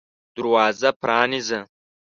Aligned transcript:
دروازه 0.35 0.89
پرانیزه! 1.01 1.59